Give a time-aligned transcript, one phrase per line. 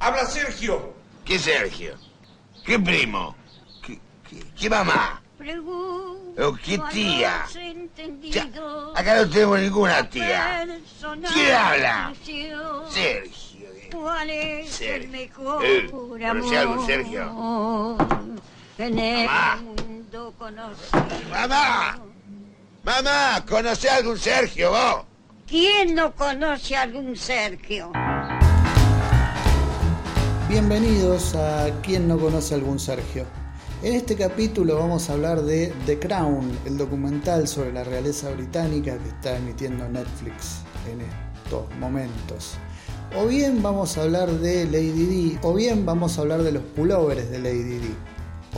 [0.00, 0.94] Habla Sergio.
[1.24, 1.94] ¿Qué Sergio?
[2.64, 3.36] ¿Qué primo?
[3.84, 5.22] ¿Qué, qué- qué mamá?
[6.38, 7.46] ¿O qué tía?
[8.22, 8.48] Ya,
[8.94, 10.66] acá no tenemos ninguna tía.
[11.32, 12.12] ¿Quién habla?
[12.24, 12.90] Sergio.
[12.96, 13.90] eh.
[13.92, 14.94] ¿Cuál es Sergio.
[14.96, 17.96] el mejor Eh, amor ¿conocí algún Sergio?
[18.78, 19.56] En el Mamá.
[19.56, 20.84] mundo conocí.
[21.30, 21.98] ¡Mamá!
[22.84, 23.44] ¡Mamá!
[23.48, 25.04] ¿Conoce a algún Sergio vos?
[25.46, 27.92] ¿Quién no conoce a algún Sergio?
[30.50, 33.24] Bienvenidos a Quien no conoce algún Sergio.
[33.84, 38.98] En este capítulo vamos a hablar de The Crown, el documental sobre la realeza británica
[38.98, 42.54] que está emitiendo Netflix en estos momentos.
[43.16, 46.64] O bien vamos a hablar de Lady Di, o bien vamos a hablar de los
[46.64, 47.94] pullovers de Lady Di,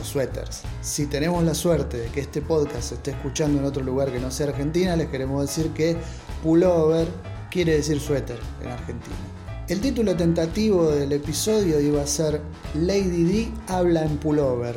[0.00, 0.62] o suéteres.
[0.80, 4.18] Si tenemos la suerte de que este podcast se esté escuchando en otro lugar que
[4.18, 5.98] no sea Argentina, les queremos decir que
[6.42, 7.06] pullover
[7.50, 9.41] quiere decir suéter en Argentina.
[9.72, 12.42] El título tentativo del episodio iba a ser
[12.74, 14.74] Lady Di habla en pullover.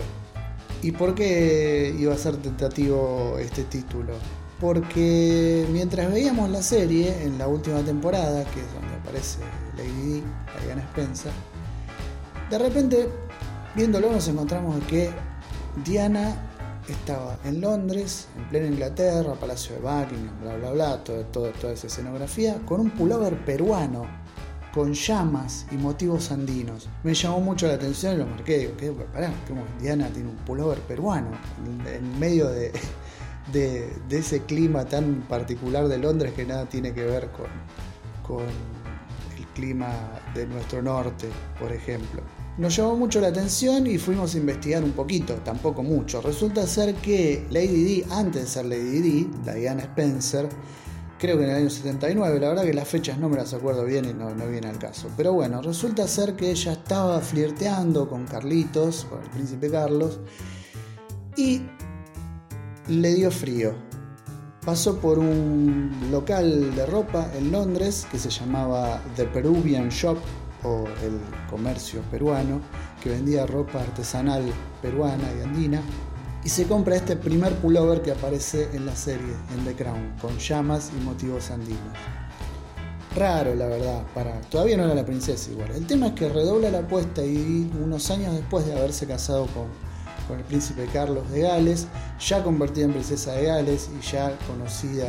[0.81, 4.14] ¿Y por qué iba a ser tentativo este título?
[4.61, 9.39] Porque mientras veíamos la serie en la última temporada, que es donde aparece
[9.75, 10.23] Lady Di,
[10.64, 11.33] Diana Spencer,
[12.50, 13.09] de repente,
[13.75, 15.09] viéndolo, nos encontramos que
[15.83, 16.38] Diana
[16.88, 21.73] estaba en Londres, en plena Inglaterra, Palacio de Buckingham, bla bla bla, todo- todo- toda
[21.73, 24.23] esa escenografía, con un pullover peruano,
[24.76, 26.90] con llamas y motivos andinos.
[27.02, 28.58] Me llamó mucho la atención y lo marqué.
[28.58, 28.92] Digo, ¿qué?
[28.92, 31.30] Pará, ¿cómo Diana tiene un pullover peruano
[31.66, 32.73] en, medio de,
[34.09, 37.48] ese clima tan particular de Londres que nada tiene que ver con,
[38.28, 38.44] con
[39.38, 39.88] el clima
[40.34, 42.22] de nuestro norte, por ejemplo.
[42.58, 46.22] Nos llamó mucho la atención y fuimos a investigar un poquito, tampoco mucho.
[46.22, 50.50] Resulta ser que Lady Di, antes de ser Lady Di, Diana Spencer,
[51.19, 53.85] creo que en el año 79, la verdad que las fechas no me las acuerdo
[53.85, 55.09] bien y no, no viene al caso.
[55.16, 60.19] Pero bueno, resulta ser que ella estaba flirteando con Carlitos, con el príncipe Carlos,
[61.38, 61.61] y
[62.88, 63.73] le dio frío.
[64.65, 70.17] Pasó por un local de ropa en Londres que se llamaba The Peruvian Shop
[70.64, 72.59] o el comercio peruano,
[73.02, 74.43] que vendía ropa artesanal
[74.81, 75.81] peruana y andina,
[76.45, 80.38] y se compra este primer pullover que aparece en la serie, en The Crown, con
[80.38, 81.82] llamas y motivos andinos.
[83.16, 84.39] Raro, la verdad, para.
[84.42, 85.72] Todavía no era la princesa igual.
[85.72, 89.67] El tema es que redobla la apuesta y unos años después de haberse casado con,
[90.28, 91.88] con el príncipe Carlos de Gales,
[92.20, 95.08] ya convertida en princesa de Gales y ya conocida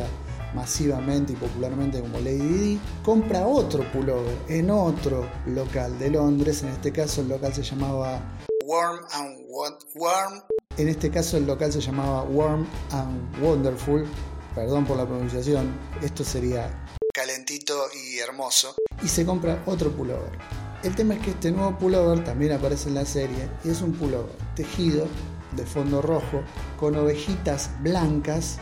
[0.55, 6.63] masivamente y popularmente como Lady Di, compra otro pullover en otro local de Londres.
[6.63, 8.21] En este caso el local se llamaba
[8.65, 10.41] Warm and Wa- Warm.
[10.77, 14.05] En este caso el local se llamaba Warm and Wonderful.
[14.53, 15.75] Perdón por la pronunciación.
[16.03, 16.71] Esto sería
[17.11, 18.75] calentito y hermoso.
[19.03, 20.37] Y se compra otro pullover.
[20.83, 23.93] El tema es que este nuevo pullover también aparece en la serie y es un
[23.93, 25.07] pullover tejido
[25.55, 26.43] de fondo rojo
[26.79, 28.59] con ovejitas blancas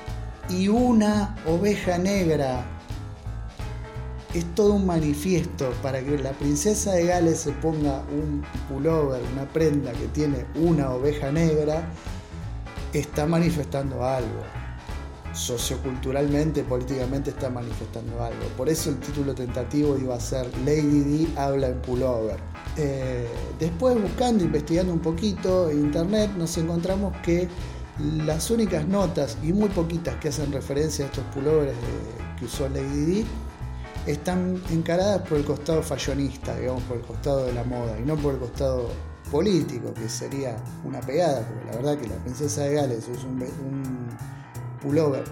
[0.48, 2.75] y una oveja negra.
[4.36, 9.46] Es todo un manifiesto para que la princesa de Gales se ponga un pullover, una
[9.46, 11.88] prenda que tiene una oveja negra,
[12.92, 14.42] está manifestando algo.
[15.34, 18.44] Socioculturalmente, políticamente está manifestando algo.
[18.58, 22.40] Por eso el título tentativo iba a ser Lady Di habla en pullover.
[22.76, 27.48] Eh, después buscando, investigando un poquito en internet, nos encontramos que
[28.26, 32.68] las únicas notas y muy poquitas que hacen referencia a estos pullovers de- que usó
[32.68, 33.26] Lady Di
[34.06, 38.16] están encaradas por el costado fashionista, digamos, por el costado de la moda, y no
[38.16, 38.90] por el costado
[39.32, 43.08] político, que sería una pegada, porque la verdad que la princesa de Gales
[43.40, 44.08] ve- un
[44.82, 45.24] pullover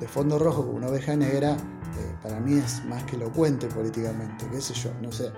[0.00, 4.46] de fondo rojo con una oveja negra, eh, para mí es más que elocuente políticamente,
[4.50, 5.30] qué sé yo, no sé.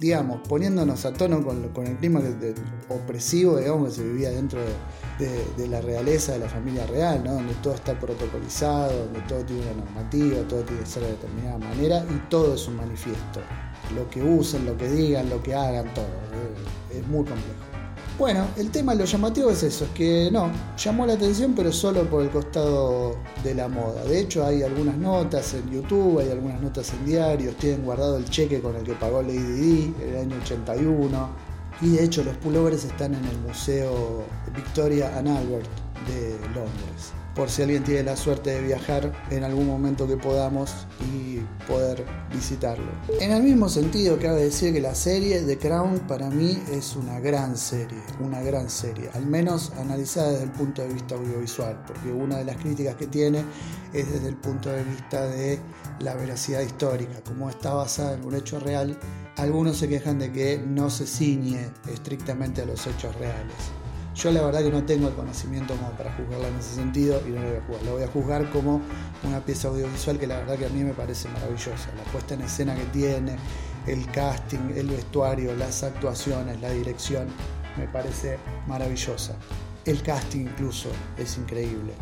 [0.00, 2.54] Digamos, poniéndonos a tono con, el clima de-
[2.88, 4.60] opresivo, digamos, que se vivía dentro
[5.18, 9.84] de, la realeza, de la familia real, donde todo está protocolizado, donde todo tiene una
[9.84, 13.40] normativa, todo tiene que ser de determinada manera y todo es un manifiesto.
[13.96, 16.06] Lo que usen, lo que digan, lo que hagan, todo.
[16.92, 17.67] es muy complejo.
[18.18, 22.02] Bueno, el tema, lo llamativo es eso, es que no, llamó la atención pero solo
[22.10, 24.02] por el costado de la moda.
[24.02, 28.24] De hecho hay algunas notas en YouTube, hay algunas notas en diarios, tienen guardado el
[28.28, 31.30] cheque con el que pagó Lady Di en el año 81.
[31.80, 35.68] Y de hecho los pullovers están en el Museo Victoria and Albert
[36.08, 37.12] de Londres.
[37.38, 41.38] Por si alguien tiene la suerte de viajar en algún momento que podamos y
[41.68, 42.04] poder
[42.34, 42.90] visitarlo.
[43.20, 47.20] En el mismo sentido, cabe decir que la serie The Crown para mí es una
[47.20, 52.10] gran serie, una gran serie, al menos analizada desde el punto de vista audiovisual, porque
[52.10, 53.44] una de las críticas que tiene
[53.92, 55.60] es desde el punto de vista de
[56.00, 58.98] la veracidad histórica, como está basada en un hecho real,
[59.36, 63.54] algunos se quejan de que no se ciñe estrictamente a los hechos reales.
[64.18, 67.40] Yo la verdad que no tengo el conocimiento para juzgarla en ese sentido y no
[67.40, 67.84] la voy a juzgar.
[67.84, 68.80] La voy a juzgar como
[69.22, 71.88] una pieza audiovisual que la verdad que a mí me parece maravillosa.
[71.96, 73.36] La puesta en escena que tiene,
[73.86, 77.28] el casting, el vestuario, las actuaciones, la dirección,
[77.76, 79.36] me parece maravillosa.
[79.84, 81.92] El casting incluso es increíble.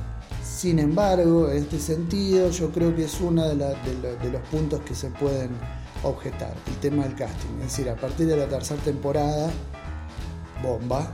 [0.43, 4.95] Sin embargo, en este sentido, yo creo que es uno de, de los puntos que
[4.95, 5.51] se pueden
[6.03, 7.57] objetar, el tema del casting.
[7.59, 9.51] Es decir, a partir de la tercera temporada,
[10.63, 11.13] bomba,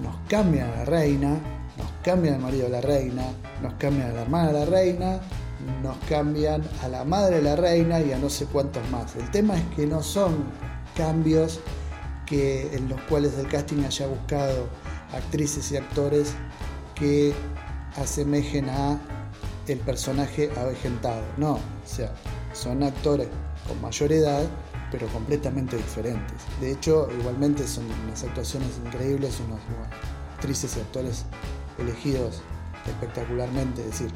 [0.00, 1.30] nos cambian a la reina,
[1.76, 3.24] nos cambian al marido de la reina,
[3.62, 5.20] nos cambian a la hermana de la reina,
[5.82, 9.14] nos cambian a la madre de la reina y a no sé cuántos más.
[9.16, 10.44] El tema es que no son
[10.96, 11.60] cambios
[12.26, 14.68] que, en los cuales el casting haya buscado
[15.12, 16.34] actrices y actores
[16.94, 17.32] que
[17.96, 18.98] asemejen a
[19.68, 21.22] el personaje avejentado.
[21.36, 22.12] No, o sea,
[22.52, 23.28] son actores
[23.66, 24.44] con mayor edad
[24.92, 26.36] pero completamente diferentes.
[26.60, 29.58] De hecho, igualmente son unas actuaciones increíbles, unos
[30.36, 31.24] actrices y actores
[31.78, 32.42] elegidos
[32.86, 33.80] espectacularmente.
[33.80, 34.10] Es decir,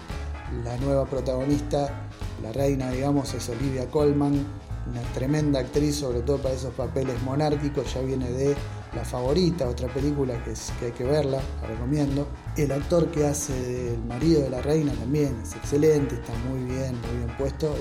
[0.64, 2.08] la nueva protagonista,
[2.42, 4.34] la reina, digamos, es Olivia Colman,
[4.88, 8.54] una tremenda actriz, sobre todo para esos papeles monárquicos, ya viene de
[8.94, 12.28] La Favorita, otra película que, es, que hay que verla, la recomiendo.
[12.56, 16.94] El actor que hace del marido de la reina también es excelente, está muy bien,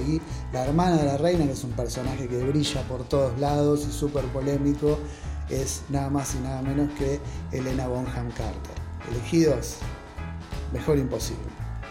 [0.07, 0.21] Y
[0.53, 3.91] la hermana de la reina, que es un personaje que brilla por todos lados y
[3.91, 4.97] súper polémico,
[5.49, 7.19] es nada más y nada menos que
[7.51, 8.75] Elena Bonham Carter.
[9.11, 9.77] Elegidos,
[10.73, 11.45] mejor imposible.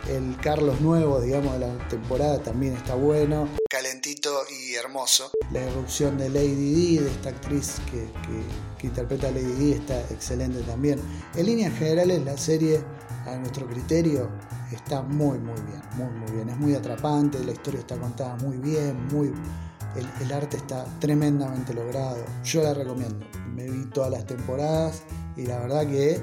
[0.09, 3.49] El Carlos nuevo, digamos, de la temporada también está bueno
[3.85, 5.31] calentito y hermoso.
[5.53, 10.61] La erupción de Lady D, de esta actriz que, interpreta a Lady D, está excelente
[10.63, 10.99] también.
[11.35, 12.83] En líneas generales, la serie,
[13.27, 14.31] a nuestro criterio,
[14.73, 16.49] está muy, muy bien, muy, muy bien.
[16.49, 19.35] Es muy atrapante, la historia está contada muy bien, muy...
[19.97, 22.25] El, el arte está tremendamente logrado.
[22.43, 23.27] Yo la recomiendo.
[23.55, 25.03] Me vi todas las temporadas
[25.37, 26.23] y la verdad que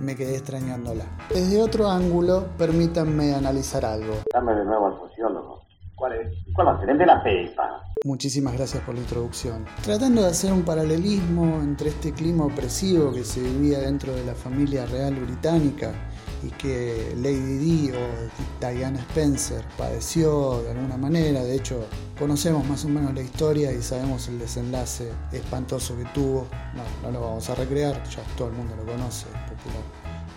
[0.00, 1.04] me quedé extrañándola.
[1.28, 4.14] Desde otro ángulo, permítanme analizar algo.
[4.32, 5.62] Dame de nuevo al sociólogo.
[5.94, 6.47] ¿Cuál es?
[6.58, 6.90] ¿Cuál va a ser?
[6.90, 7.84] El de la pepa.
[8.04, 9.64] Muchísimas gracias por la introducción.
[9.80, 14.34] Tratando de hacer un paralelismo entre este clima opresivo que se vivía dentro de la
[14.34, 15.92] familia real británica
[16.42, 21.44] y que Lady Di o Diana Spencer padeció de alguna manera.
[21.44, 21.86] De hecho,
[22.18, 26.48] conocemos más o menos la historia y sabemos el desenlace espantoso que tuvo.
[26.74, 29.84] No, no lo vamos a recrear, ya todo el mundo lo conoce, popular.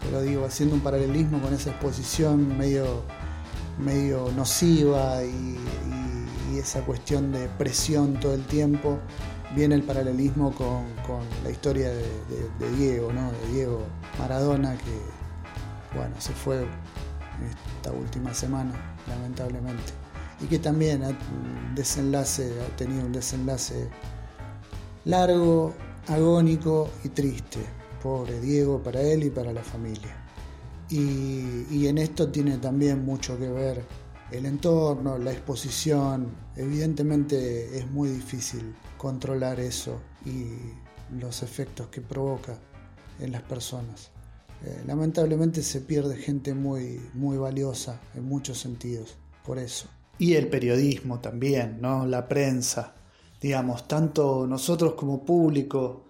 [0.04, 3.02] Pero digo, haciendo un paralelismo con esa exposición medio
[3.80, 5.58] medio nociva y,
[6.62, 9.00] esa cuestión de presión todo el tiempo,
[9.56, 10.86] viene el paralelismo con,
[11.44, 13.32] la historia de, Diego, ¿no?
[13.32, 13.82] de Diego
[14.18, 16.66] Maradona, que bueno, se fue
[17.78, 18.74] esta última semana,
[19.08, 19.94] lamentablemente.
[20.40, 21.12] Y que también ha,
[21.76, 23.90] desenlace, ha tenido un desenlace
[25.06, 25.74] largo,
[26.08, 27.60] agónico y triste.
[28.02, 30.22] Pobre Diego para él y para la familia.
[30.90, 33.84] Y, en esto tiene también mucho que ver
[34.32, 36.32] el entorno, la exposición.
[36.56, 40.46] Evidentemente es muy difícil controlar eso y
[41.20, 42.58] los efectos que provoca
[43.20, 44.12] en las personas.
[44.64, 49.88] Eh, lamentablemente se pierde gente muy, muy valiosa en muchos sentidos por eso.
[50.18, 52.06] Y el periodismo también, ¿no?
[52.06, 52.94] La prensa.
[53.42, 56.06] Digamos, tanto nosotros como público,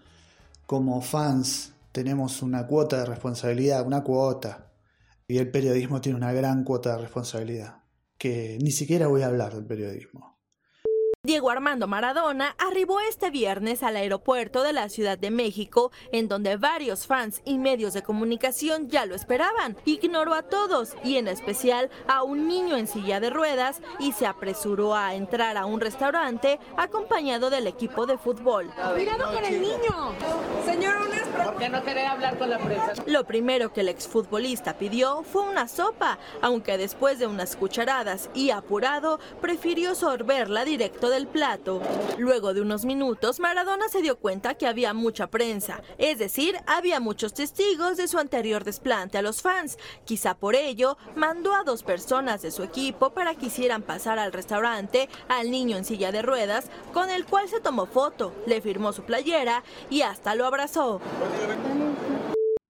[0.65, 4.71] como fans, tenemos una cuota de responsabilidad, una cuota
[5.27, 7.77] y el periodismo tiene una gran cuota de responsabilidad,
[8.21, 10.30] que ni siquiera voy a hablar del periodismo.
[11.23, 16.57] Diego Armando Maradona arribó este viernes al aeropuerto de la Ciudad de México, en donde
[16.57, 19.77] varios fans y medios de comunicación ya lo esperaban.
[19.85, 24.25] Ignoró a todos y en especial a un niño en silla de ruedas y se
[24.25, 28.71] apresuró a entrar a un restaurante acompañado del equipo de fútbol.
[28.95, 30.15] ¡Cuidado con el niño!
[30.65, 31.11] Señor,
[31.43, 32.93] ¿Por qué no quería hablar con la prensa?
[33.05, 38.51] Lo primero que el exfutbolista pidió fue una sopa, aunque después de unas cucharadas y
[38.51, 41.81] apurado, prefirió sorberla directo del plato.
[42.17, 46.99] Luego de unos minutos, Maradona se dio cuenta que había mucha prensa, es decir, había
[46.99, 49.77] muchos testigos de su anterior desplante a los fans.
[50.05, 54.33] Quizá por ello, mandó a dos personas de su equipo para que hicieran pasar al
[54.33, 58.93] restaurante al niño en silla de ruedas, con el cual se tomó foto, le firmó
[58.93, 60.99] su playera y hasta lo abrazó.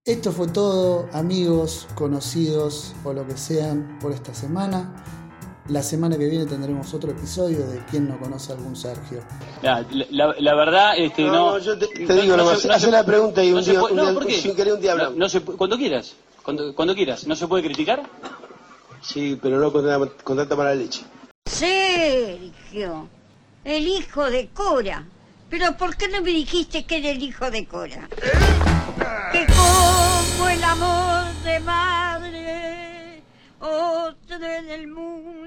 [0.04, 4.92] Esto fue todo, amigos, conocidos o lo que sean, por esta semana.
[5.70, 9.22] La semana que viene tendremos otro episodio de ¿Quién no conoce a algún Sergio?
[9.62, 11.32] La, la, la verdad, este, no.
[11.52, 13.98] No, yo te, te digo nomás, haz la pregunta y un se día, puede- un
[13.98, 14.42] no, día- ¿por qué?
[14.42, 15.18] sin querer un día No, hablamos.
[15.18, 17.28] no se cuando quieras, cuando, cuando quieras.
[17.28, 18.02] ¿No se puede criticar?
[19.02, 21.04] Sí, pero no con, tanta- con tanta mala leche.
[21.46, 23.08] Sergio,
[23.64, 25.06] el hijo de Cora.
[25.50, 28.10] Pero ¿por qué no me dijiste que era el hijo de Cora?
[29.32, 33.24] Que como el amor de madre,
[33.60, 35.41] otro en el mundo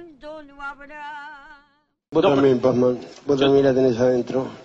[2.11, 2.99] Vos también, Pazman.
[3.26, 4.63] Vos también la tenés adentro.